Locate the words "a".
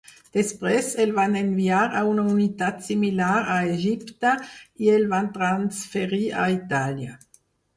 1.99-2.01, 3.57-3.59, 6.43-6.49